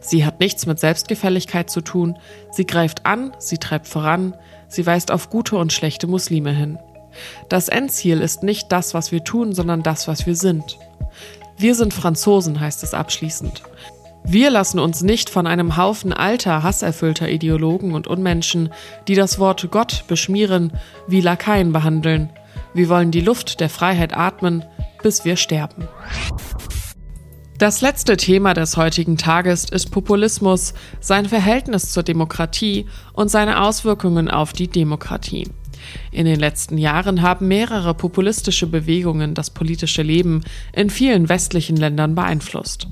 Sie 0.00 0.24
hat 0.24 0.40
nichts 0.40 0.66
mit 0.66 0.78
Selbstgefälligkeit 0.78 1.70
zu 1.70 1.80
tun, 1.80 2.18
sie 2.50 2.66
greift 2.66 3.06
an, 3.06 3.32
sie 3.38 3.58
treibt 3.58 3.88
voran, 3.88 4.34
Sie 4.72 4.86
weist 4.86 5.10
auf 5.10 5.28
gute 5.28 5.58
und 5.58 5.70
schlechte 5.70 6.06
Muslime 6.06 6.50
hin. 6.50 6.78
Das 7.50 7.68
Endziel 7.68 8.22
ist 8.22 8.42
nicht 8.42 8.72
das, 8.72 8.94
was 8.94 9.12
wir 9.12 9.22
tun, 9.22 9.52
sondern 9.52 9.82
das, 9.82 10.08
was 10.08 10.24
wir 10.24 10.34
sind. 10.34 10.78
Wir 11.58 11.74
sind 11.74 11.92
Franzosen, 11.92 12.58
heißt 12.58 12.82
es 12.82 12.94
abschließend. 12.94 13.62
Wir 14.24 14.50
lassen 14.50 14.78
uns 14.78 15.02
nicht 15.02 15.30
von 15.30 15.46
einem 15.46 15.76
Haufen 15.76 16.12
alter, 16.12 16.62
hasserfüllter 16.62 17.28
Ideologen 17.28 17.94
und 17.94 18.06
Unmenschen, 18.06 18.70
die 19.08 19.14
das 19.14 19.38
Wort 19.38 19.68
Gott 19.70 20.04
beschmieren, 20.06 20.72
wie 21.06 21.20
Lakaien 21.20 21.72
behandeln. 21.72 22.30
Wir 22.72 22.88
wollen 22.88 23.10
die 23.10 23.20
Luft 23.20 23.60
der 23.60 23.68
Freiheit 23.68 24.16
atmen, 24.16 24.64
bis 25.02 25.24
wir 25.24 25.36
sterben. 25.36 25.88
Das 27.58 27.80
letzte 27.80 28.16
Thema 28.16 28.54
des 28.54 28.76
heutigen 28.76 29.16
Tages 29.16 29.64
ist 29.64 29.90
Populismus, 29.90 30.74
sein 31.00 31.26
Verhältnis 31.26 31.92
zur 31.92 32.02
Demokratie 32.02 32.86
und 33.12 33.30
seine 33.30 33.62
Auswirkungen 33.62 34.30
auf 34.30 34.52
die 34.52 34.68
Demokratie. 34.68 35.48
In 36.10 36.26
den 36.26 36.40
letzten 36.40 36.78
Jahren 36.78 37.22
haben 37.22 37.48
mehrere 37.48 37.94
populistische 37.94 38.66
Bewegungen 38.66 39.34
das 39.34 39.50
politische 39.50 40.02
Leben 40.02 40.42
in 40.72 40.90
vielen 40.90 41.28
westlichen 41.28 41.76
Ländern 41.76 42.14
beeinflusst. 42.14 42.88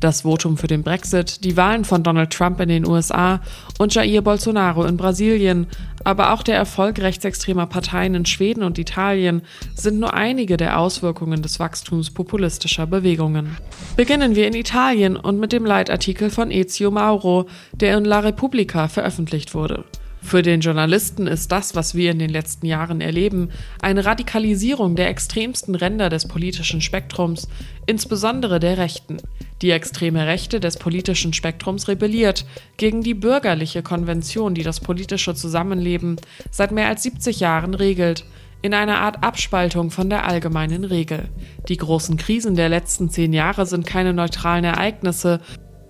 Das 0.00 0.22
Votum 0.22 0.56
für 0.56 0.66
den 0.66 0.82
Brexit, 0.82 1.44
die 1.44 1.56
Wahlen 1.56 1.84
von 1.84 2.02
Donald 2.02 2.30
Trump 2.30 2.60
in 2.60 2.68
den 2.68 2.86
USA 2.86 3.40
und 3.78 3.94
Jair 3.94 4.22
Bolsonaro 4.22 4.84
in 4.84 4.96
Brasilien, 4.96 5.66
aber 6.04 6.32
auch 6.32 6.42
der 6.42 6.56
Erfolg 6.56 6.98
rechtsextremer 6.98 7.66
Parteien 7.66 8.14
in 8.14 8.26
Schweden 8.26 8.62
und 8.62 8.78
Italien 8.78 9.42
sind 9.74 9.98
nur 9.98 10.14
einige 10.14 10.56
der 10.56 10.78
Auswirkungen 10.78 11.42
des 11.42 11.58
Wachstums 11.58 12.10
populistischer 12.10 12.86
Bewegungen. 12.86 13.56
Beginnen 13.96 14.36
wir 14.36 14.46
in 14.46 14.54
Italien 14.54 15.16
und 15.16 15.40
mit 15.40 15.52
dem 15.52 15.64
Leitartikel 15.64 16.30
von 16.30 16.50
Ezio 16.50 16.90
Mauro, 16.90 17.46
der 17.72 17.96
in 17.96 18.04
La 18.04 18.20
Repubblica 18.20 18.88
veröffentlicht 18.88 19.54
wurde. 19.54 19.84
Für 20.24 20.40
den 20.40 20.62
Journalisten 20.62 21.26
ist 21.26 21.52
das, 21.52 21.76
was 21.76 21.94
wir 21.94 22.10
in 22.10 22.18
den 22.18 22.30
letzten 22.30 22.64
Jahren 22.64 23.02
erleben, 23.02 23.50
eine 23.82 24.06
Radikalisierung 24.06 24.96
der 24.96 25.10
extremsten 25.10 25.74
Ränder 25.74 26.08
des 26.08 26.26
politischen 26.26 26.80
Spektrums, 26.80 27.46
insbesondere 27.84 28.58
der 28.58 28.78
Rechten. 28.78 29.18
Die 29.60 29.70
extreme 29.70 30.26
Rechte 30.26 30.60
des 30.60 30.78
politischen 30.78 31.34
Spektrums 31.34 31.88
rebelliert 31.88 32.46
gegen 32.78 33.02
die 33.02 33.12
bürgerliche 33.12 33.82
Konvention, 33.82 34.54
die 34.54 34.62
das 34.62 34.80
politische 34.80 35.34
Zusammenleben 35.34 36.16
seit 36.50 36.72
mehr 36.72 36.88
als 36.88 37.02
70 37.02 37.40
Jahren 37.40 37.74
regelt, 37.74 38.24
in 38.62 38.72
einer 38.72 39.00
Art 39.00 39.22
Abspaltung 39.22 39.90
von 39.90 40.08
der 40.08 40.26
allgemeinen 40.26 40.84
Regel. 40.84 41.28
Die 41.68 41.76
großen 41.76 42.16
Krisen 42.16 42.54
der 42.54 42.70
letzten 42.70 43.10
zehn 43.10 43.34
Jahre 43.34 43.66
sind 43.66 43.86
keine 43.86 44.14
neutralen 44.14 44.64
Ereignisse, 44.64 45.40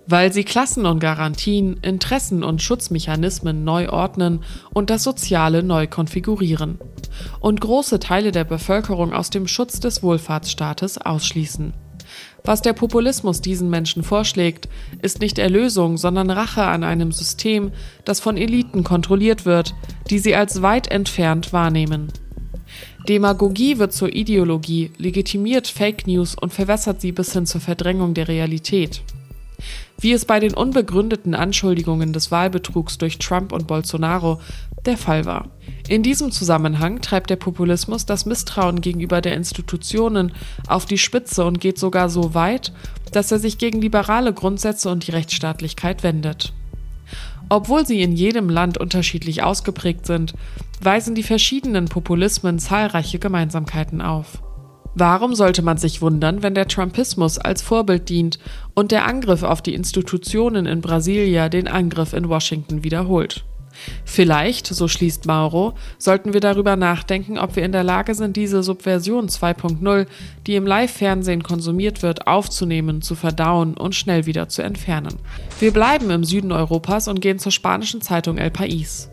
weil 0.07 0.31
sie 0.31 0.43
Klassen 0.43 0.85
und 0.85 0.99
Garantien, 0.99 1.77
Interessen 1.81 2.43
und 2.43 2.61
Schutzmechanismen 2.61 3.63
neu 3.63 3.89
ordnen 3.89 4.43
und 4.73 4.89
das 4.89 5.03
Soziale 5.03 5.63
neu 5.63 5.87
konfigurieren 5.87 6.79
und 7.39 7.61
große 7.61 7.99
Teile 7.99 8.31
der 8.31 8.43
Bevölkerung 8.43 9.13
aus 9.13 9.29
dem 9.29 9.47
Schutz 9.47 9.79
des 9.79 10.03
Wohlfahrtsstaates 10.03 10.97
ausschließen. 10.99 11.73
Was 12.43 12.61
der 12.61 12.73
Populismus 12.73 13.41
diesen 13.41 13.71
Menschen 13.71 14.03
vorschlägt, 14.03 14.69
ist 15.01 15.19
nicht 15.19 15.39
Erlösung, 15.39 15.97
sondern 15.97 16.29
Rache 16.29 16.63
an 16.63 16.83
einem 16.83 17.11
System, 17.11 17.71
das 18.03 18.19
von 18.19 18.37
Eliten 18.37 18.83
kontrolliert 18.83 19.45
wird, 19.45 19.73
die 20.11 20.19
sie 20.19 20.35
als 20.35 20.61
weit 20.61 20.91
entfernt 20.91 21.53
wahrnehmen. 21.53 22.11
Demagogie 23.09 23.79
wird 23.79 23.93
zur 23.93 24.13
Ideologie, 24.13 24.91
legitimiert 24.97 25.67
Fake 25.67 26.05
News 26.05 26.35
und 26.35 26.53
verwässert 26.53 27.01
sie 27.01 27.11
bis 27.11 27.33
hin 27.33 27.47
zur 27.47 27.61
Verdrängung 27.61 28.13
der 28.13 28.27
Realität 28.27 29.01
wie 29.99 30.13
es 30.13 30.25
bei 30.25 30.39
den 30.39 30.53
unbegründeten 30.53 31.35
Anschuldigungen 31.35 32.13
des 32.13 32.31
Wahlbetrugs 32.31 32.97
durch 32.97 33.17
Trump 33.19 33.51
und 33.51 33.67
Bolsonaro 33.67 34.39
der 34.85 34.97
Fall 34.97 35.25
war. 35.25 35.49
In 35.87 36.03
diesem 36.03 36.31
Zusammenhang 36.31 37.01
treibt 37.01 37.29
der 37.29 37.35
Populismus 37.35 38.05
das 38.05 38.25
Misstrauen 38.25 38.81
gegenüber 38.81 39.21
der 39.21 39.35
Institutionen 39.35 40.31
auf 40.67 40.85
die 40.85 40.97
Spitze 40.97 41.45
und 41.45 41.59
geht 41.59 41.77
sogar 41.77 42.09
so 42.09 42.33
weit, 42.33 42.73
dass 43.11 43.31
er 43.31 43.39
sich 43.39 43.57
gegen 43.57 43.81
liberale 43.81 44.33
Grundsätze 44.33 44.89
und 44.89 45.07
die 45.07 45.11
Rechtsstaatlichkeit 45.11 46.03
wendet. 46.03 46.53
Obwohl 47.49 47.85
sie 47.85 48.01
in 48.01 48.11
jedem 48.11 48.49
Land 48.49 48.77
unterschiedlich 48.77 49.43
ausgeprägt 49.43 50.05
sind, 50.07 50.33
weisen 50.81 51.13
die 51.13 51.23
verschiedenen 51.23 51.85
Populismen 51.85 52.57
zahlreiche 52.57 53.19
Gemeinsamkeiten 53.19 54.01
auf. 54.01 54.41
Warum 54.97 55.35
sollte 55.35 55.61
man 55.61 55.77
sich 55.77 56.01
wundern, 56.01 56.41
wenn 56.41 56.55
der 56.55 56.69
Trumpismus 56.69 57.37
als 57.37 57.61
Vorbild 57.61 58.07
dient 58.07 58.39
und 58.75 58.91
der 58.91 59.05
Angriff 59.05 59.43
auf 59.43 59.61
die 59.61 59.73
Institutionen 59.73 60.65
in 60.65 60.79
Brasilia 60.79 61.49
den 61.49 61.67
Angriff 61.67 62.13
in 62.13 62.29
Washington 62.29 62.85
wiederholt? 62.85 63.43
Vielleicht, 64.05 64.67
so 64.67 64.87
schließt 64.87 65.25
Mauro, 65.25 65.73
sollten 65.97 66.31
wir 66.31 66.39
darüber 66.39 66.77
nachdenken, 66.77 67.37
ob 67.37 67.57
wir 67.57 67.65
in 67.65 67.73
der 67.73 67.83
Lage 67.83 68.15
sind, 68.15 68.37
diese 68.37 68.63
Subversion 68.63 69.27
2.0, 69.27 70.07
die 70.47 70.55
im 70.55 70.65
Live-Fernsehen 70.65 71.43
konsumiert 71.43 72.01
wird, 72.01 72.25
aufzunehmen, 72.25 73.01
zu 73.01 73.15
verdauen 73.15 73.75
und 73.75 73.95
schnell 73.95 74.25
wieder 74.25 74.47
zu 74.47 74.61
entfernen. 74.61 75.19
Wir 75.59 75.73
bleiben 75.73 76.09
im 76.09 76.23
Süden 76.23 76.53
Europas 76.53 77.09
und 77.09 77.19
gehen 77.19 77.37
zur 77.37 77.51
spanischen 77.51 77.99
Zeitung 77.99 78.37
El 78.37 78.49
País. 78.49 79.09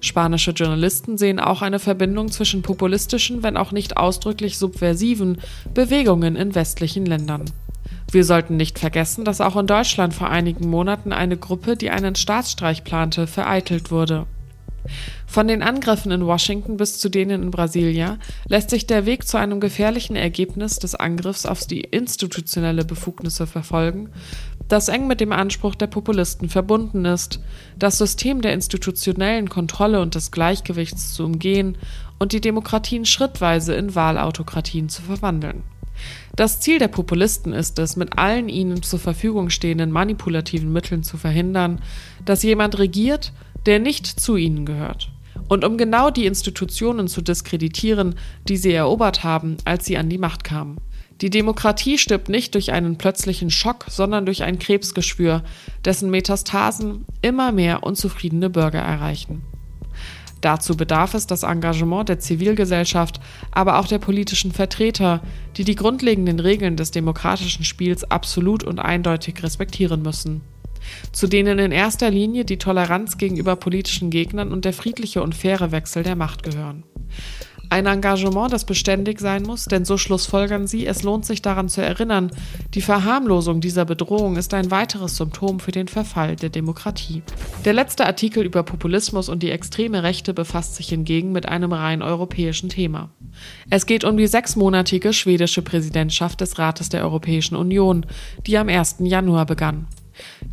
Spanische 0.00 0.52
Journalisten 0.52 1.18
sehen 1.18 1.40
auch 1.40 1.62
eine 1.62 1.78
Verbindung 1.78 2.30
zwischen 2.30 2.62
populistischen, 2.62 3.42
wenn 3.42 3.56
auch 3.56 3.72
nicht 3.72 3.96
ausdrücklich 3.96 4.58
subversiven 4.58 5.38
Bewegungen 5.74 6.36
in 6.36 6.54
westlichen 6.54 7.04
Ländern. 7.04 7.46
Wir 8.10 8.24
sollten 8.24 8.56
nicht 8.56 8.78
vergessen, 8.78 9.24
dass 9.24 9.40
auch 9.40 9.56
in 9.56 9.66
Deutschland 9.66 10.14
vor 10.14 10.30
einigen 10.30 10.70
Monaten 10.70 11.12
eine 11.12 11.36
Gruppe, 11.36 11.76
die 11.76 11.90
einen 11.90 12.14
Staatsstreich 12.14 12.84
plante, 12.84 13.26
vereitelt 13.26 13.90
wurde. 13.90 14.26
Von 15.26 15.48
den 15.48 15.62
Angriffen 15.62 16.10
in 16.12 16.24
Washington 16.24 16.78
bis 16.78 16.98
zu 16.98 17.10
denen 17.10 17.42
in 17.42 17.50
Brasilia 17.50 18.18
lässt 18.46 18.70
sich 18.70 18.86
der 18.86 19.04
Weg 19.04 19.28
zu 19.28 19.36
einem 19.36 19.60
gefährlichen 19.60 20.16
Ergebnis 20.16 20.78
des 20.78 20.94
Angriffs 20.94 21.44
auf 21.44 21.66
die 21.66 21.80
institutionelle 21.80 22.84
Befugnisse 22.84 23.46
verfolgen, 23.46 24.08
das 24.68 24.88
eng 24.88 25.06
mit 25.06 25.20
dem 25.20 25.32
Anspruch 25.32 25.74
der 25.74 25.86
Populisten 25.86 26.48
verbunden 26.48 27.04
ist, 27.04 27.40
das 27.78 27.98
System 27.98 28.42
der 28.42 28.52
institutionellen 28.52 29.48
Kontrolle 29.48 30.00
und 30.00 30.14
des 30.14 30.30
Gleichgewichts 30.30 31.14
zu 31.14 31.24
umgehen 31.24 31.76
und 32.18 32.32
die 32.32 32.40
Demokratien 32.40 33.04
schrittweise 33.04 33.74
in 33.74 33.94
Wahlautokratien 33.94 34.88
zu 34.88 35.02
verwandeln. 35.02 35.62
Das 36.36 36.60
Ziel 36.60 36.78
der 36.78 36.88
Populisten 36.88 37.52
ist 37.52 37.78
es, 37.78 37.96
mit 37.96 38.18
allen 38.18 38.48
ihnen 38.48 38.82
zur 38.82 39.00
Verfügung 39.00 39.50
stehenden 39.50 39.90
manipulativen 39.90 40.72
Mitteln 40.72 41.02
zu 41.02 41.16
verhindern, 41.16 41.80
dass 42.24 42.44
jemand 42.44 42.78
regiert, 42.78 43.32
der 43.66 43.80
nicht 43.80 44.06
zu 44.06 44.36
ihnen 44.36 44.64
gehört. 44.64 45.10
Und 45.48 45.64
um 45.64 45.78
genau 45.78 46.10
die 46.10 46.26
Institutionen 46.26 47.08
zu 47.08 47.22
diskreditieren, 47.22 48.14
die 48.48 48.56
sie 48.56 48.72
erobert 48.72 49.24
haben, 49.24 49.56
als 49.64 49.86
sie 49.86 49.96
an 49.96 50.08
die 50.08 50.18
Macht 50.18 50.44
kamen. 50.44 50.78
Die 51.20 51.30
Demokratie 51.30 51.98
stirbt 51.98 52.28
nicht 52.28 52.54
durch 52.54 52.70
einen 52.70 52.96
plötzlichen 52.96 53.50
Schock, 53.50 53.86
sondern 53.88 54.24
durch 54.24 54.44
ein 54.44 54.60
Krebsgeschwür, 54.60 55.42
dessen 55.84 56.10
Metastasen 56.10 57.04
immer 57.22 57.50
mehr 57.50 57.82
unzufriedene 57.82 58.50
Bürger 58.50 58.78
erreichen. 58.78 59.42
Dazu 60.40 60.76
bedarf 60.76 61.14
es 61.14 61.26
das 61.26 61.42
Engagement 61.42 62.08
der 62.08 62.20
Zivilgesellschaft, 62.20 63.18
aber 63.50 63.80
auch 63.80 63.88
der 63.88 63.98
politischen 63.98 64.52
Vertreter, 64.52 65.20
die 65.56 65.64
die 65.64 65.74
grundlegenden 65.74 66.38
Regeln 66.38 66.76
des 66.76 66.92
demokratischen 66.92 67.64
Spiels 67.64 68.08
absolut 68.08 68.62
und 68.62 68.78
eindeutig 68.78 69.42
respektieren 69.42 70.02
müssen. 70.02 70.42
Zu 71.10 71.26
denen 71.26 71.58
in 71.58 71.72
erster 71.72 72.10
Linie 72.10 72.44
die 72.44 72.58
Toleranz 72.58 73.18
gegenüber 73.18 73.56
politischen 73.56 74.10
Gegnern 74.10 74.52
und 74.52 74.64
der 74.64 74.72
friedliche 74.72 75.22
und 75.22 75.34
faire 75.34 75.72
Wechsel 75.72 76.04
der 76.04 76.14
Macht 76.14 76.44
gehören. 76.44 76.84
Ein 77.70 77.84
Engagement, 77.84 78.50
das 78.50 78.64
beständig 78.64 79.20
sein 79.20 79.42
muss, 79.42 79.66
denn 79.66 79.84
so 79.84 79.98
schlussfolgern 79.98 80.66
sie, 80.66 80.86
es 80.86 81.02
lohnt 81.02 81.26
sich 81.26 81.42
daran 81.42 81.68
zu 81.68 81.82
erinnern, 81.82 82.30
die 82.72 82.80
Verharmlosung 82.80 83.60
dieser 83.60 83.84
Bedrohung 83.84 84.36
ist 84.36 84.54
ein 84.54 84.70
weiteres 84.70 85.16
Symptom 85.16 85.60
für 85.60 85.70
den 85.70 85.86
Verfall 85.86 86.36
der 86.36 86.48
Demokratie. 86.48 87.22
Der 87.66 87.74
letzte 87.74 88.06
Artikel 88.06 88.44
über 88.44 88.62
Populismus 88.62 89.28
und 89.28 89.42
die 89.42 89.50
extreme 89.50 90.02
Rechte 90.02 90.32
befasst 90.32 90.76
sich 90.76 90.88
hingegen 90.88 91.32
mit 91.32 91.46
einem 91.46 91.72
rein 91.72 92.00
europäischen 92.00 92.70
Thema. 92.70 93.10
Es 93.68 93.84
geht 93.84 94.04
um 94.04 94.16
die 94.16 94.26
sechsmonatige 94.26 95.12
schwedische 95.12 95.60
Präsidentschaft 95.60 96.40
des 96.40 96.58
Rates 96.58 96.88
der 96.88 97.02
Europäischen 97.02 97.54
Union, 97.54 98.06
die 98.46 98.56
am 98.56 98.70
1. 98.70 98.96
Januar 99.00 99.44
begann. 99.44 99.86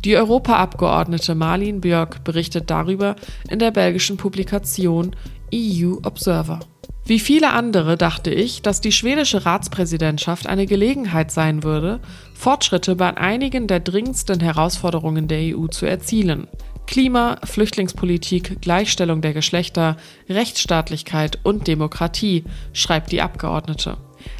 Die 0.04 0.16
Europaabgeordnete 0.16 1.34
Marlene 1.34 1.80
Björk 1.80 2.24
berichtet 2.24 2.70
darüber 2.70 3.16
in 3.48 3.58
der 3.58 3.70
belgischen 3.70 4.16
Publikation 4.18 5.16
EU 5.52 5.96
Observer. 6.04 6.60
Wie 7.08 7.20
viele 7.20 7.52
andere 7.52 7.96
dachte 7.96 8.34
ich, 8.34 8.62
dass 8.62 8.80
die 8.80 8.90
schwedische 8.90 9.46
Ratspräsidentschaft 9.46 10.48
eine 10.48 10.66
Gelegenheit 10.66 11.30
sein 11.30 11.62
würde, 11.62 12.00
Fortschritte 12.34 12.96
bei 12.96 13.16
einigen 13.16 13.68
der 13.68 13.78
dringendsten 13.78 14.40
Herausforderungen 14.40 15.28
der 15.28 15.56
EU 15.56 15.68
zu 15.68 15.86
erzielen. 15.86 16.48
Klima, 16.88 17.36
Flüchtlingspolitik, 17.44 18.60
Gleichstellung 18.60 19.20
der 19.20 19.34
Geschlechter, 19.34 19.96
Rechtsstaatlichkeit 20.28 21.38
und 21.44 21.68
Demokratie, 21.68 22.42
schreibt 22.72 23.12
die 23.12 23.22
Abgeordnete. 23.22 23.98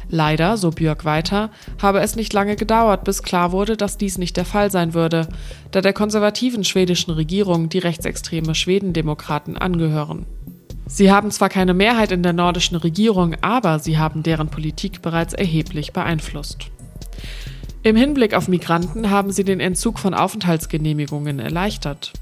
Leider, 0.09 0.57
so 0.57 0.71
Björk 0.71 1.05
weiter, 1.05 1.51
habe 1.81 2.01
es 2.01 2.17
nicht 2.17 2.33
lange 2.33 2.57
gedauert, 2.57 3.05
bis 3.05 3.23
klar 3.23 3.53
wurde, 3.53 3.77
dass 3.77 3.97
dies 3.97 4.17
nicht 4.17 4.35
der 4.35 4.45
Fall 4.45 4.71
sein 4.71 4.93
würde, 4.93 5.29
da 5.71 5.79
der 5.79 5.93
konservativen 5.93 6.65
schwedischen 6.65 7.11
Regierung 7.11 7.69
die 7.69 7.79
rechtsextreme 7.79 8.55
Schwedendemokraten 8.55 9.57
angehören. 9.57 10.25
Sie 10.87 11.11
haben 11.11 11.31
zwar 11.31 11.49
keine 11.49 11.73
Mehrheit 11.73 12.11
in 12.11 12.23
der 12.23 12.33
nordischen 12.33 12.77
Regierung, 12.77 13.35
aber 13.41 13.79
sie 13.79 13.97
haben 13.97 14.23
deren 14.23 14.49
Politik 14.49 15.01
bereits 15.01 15.33
erheblich 15.33 15.91
beeinflusst. 15.91 16.71
Im 17.83 17.95
Hinblick 17.95 18.33
auf 18.33 18.47
Migranten 18.47 19.09
haben 19.09 19.31
sie 19.31 19.43
den 19.43 19.59
Entzug 19.59 19.99
von 19.99 20.13
Aufenthaltsgenehmigungen 20.13 21.39
erleichtert. 21.39 22.13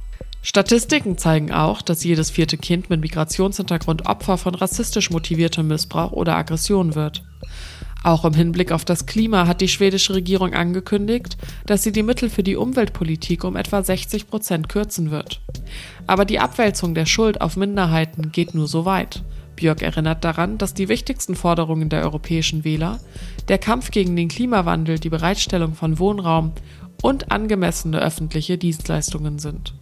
Statistiken 0.42 1.18
zeigen 1.18 1.52
auch, 1.52 1.82
dass 1.82 2.04
jedes 2.04 2.30
vierte 2.30 2.58
Kind 2.58 2.90
mit 2.90 3.02
Migrationshintergrund 3.02 4.06
Opfer 4.06 4.38
von 4.38 4.54
rassistisch 4.54 5.10
motiviertem 5.10 5.68
Missbrauch 5.68 6.12
oder 6.12 6.36
Aggression 6.36 6.94
wird. 6.94 7.24
Auch 8.06 8.24
im 8.24 8.36
Hinblick 8.36 8.72
auf 8.72 8.86
das 8.86 9.08
Klima 9.08 9.48
hat 9.48 9.62
die 9.62 9.68
schwedische 9.68 10.14
Regierung 10.14 10.54
angekündigt, 10.54 11.38
dass 11.66 11.82
sie 11.82 11.92
die 11.92 12.04
Mittel 12.04 12.30
für 12.30 12.44
die 12.44 12.56
Umweltpolitik 12.56 13.44
um 13.44 13.56
etwa 13.56 13.82
60 13.82 14.30
Prozent 14.30 14.70
kürzen 14.70 15.10
wird. 15.10 15.42
Aber 16.06 16.24
die 16.24 16.38
Abwälzung 16.38 16.94
der 16.94 17.08
Schuld 17.08 17.42
auf 17.42 17.58
Minderheiten 17.58 18.32
geht 18.32 18.54
nur 18.54 18.68
so 18.68 18.86
weit. 18.86 19.24
Björk 19.56 19.82
erinnert 19.82 20.24
daran, 20.24 20.60
dass 20.60 20.76
die 20.76 20.88
wichtigsten 20.88 21.34
Forderungen 21.34 21.90
der 21.90 22.04
europäischen 22.04 22.64
Wähler 22.64 23.00
der 23.48 23.58
Kampf 23.58 23.90
gegen 23.90 24.16
den 24.16 24.28
Klimawandel, 24.28 25.00
die 25.00 25.10
Bereitstellung 25.10 25.74
von 25.74 25.98
Wohnraum 25.98 26.52
und 27.02 27.32
angemessene 27.32 28.00
öffentliche 28.00 28.60
Dienstleistungen 28.60 29.40
sind. 29.40 29.74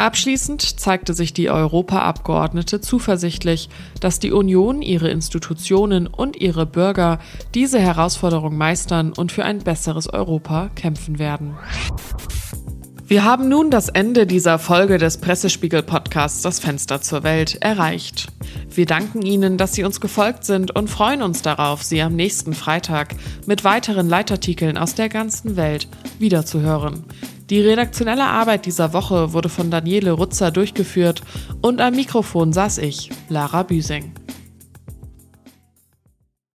Abschließend 0.00 0.80
zeigte 0.80 1.12
sich 1.12 1.34
die 1.34 1.50
Europaabgeordnete 1.50 2.80
zuversichtlich, 2.80 3.68
dass 4.00 4.18
die 4.18 4.32
Union, 4.32 4.80
ihre 4.80 5.10
Institutionen 5.10 6.06
und 6.06 6.40
ihre 6.40 6.64
Bürger 6.64 7.18
diese 7.54 7.78
Herausforderung 7.80 8.56
meistern 8.56 9.12
und 9.12 9.30
für 9.30 9.44
ein 9.44 9.58
besseres 9.58 10.08
Europa 10.08 10.70
kämpfen 10.74 11.18
werden. 11.18 11.54
Wir 13.04 13.24
haben 13.24 13.50
nun 13.50 13.70
das 13.70 13.90
Ende 13.90 14.26
dieser 14.26 14.58
Folge 14.58 14.96
des 14.96 15.18
Pressespiegel-Podcasts 15.18 16.40
Das 16.40 16.60
Fenster 16.60 17.02
zur 17.02 17.22
Welt 17.22 17.58
erreicht. 17.60 18.28
Wir 18.70 18.86
danken 18.86 19.20
Ihnen, 19.20 19.58
dass 19.58 19.74
Sie 19.74 19.84
uns 19.84 20.00
gefolgt 20.00 20.44
sind 20.44 20.74
und 20.74 20.88
freuen 20.88 21.20
uns 21.20 21.42
darauf, 21.42 21.82
Sie 21.82 22.00
am 22.00 22.16
nächsten 22.16 22.54
Freitag 22.54 23.16
mit 23.46 23.64
weiteren 23.64 24.08
Leitartikeln 24.08 24.78
aus 24.78 24.94
der 24.94 25.10
ganzen 25.10 25.56
Welt 25.56 25.88
wiederzuhören. 26.18 27.04
Die 27.50 27.60
redaktionelle 27.60 28.22
Arbeit 28.22 28.64
dieser 28.64 28.92
Woche 28.92 29.32
wurde 29.32 29.48
von 29.48 29.72
Daniele 29.72 30.12
Rutzer 30.12 30.52
durchgeführt 30.52 31.22
und 31.60 31.80
am 31.80 31.96
Mikrofon 31.96 32.52
saß 32.52 32.78
ich, 32.78 33.10
Lara 33.28 33.64
Büsing. 33.64 34.12